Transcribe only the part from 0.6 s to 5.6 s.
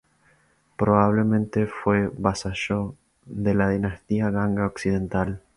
Probablemente fue vasallo de la Dinastía Ganga Occidental.